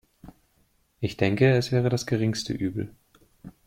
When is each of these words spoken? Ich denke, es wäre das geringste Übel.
Ich 0.99 1.15
denke, 1.15 1.51
es 1.51 1.71
wäre 1.71 1.89
das 1.89 2.07
geringste 2.07 2.53
Übel. 2.53 2.95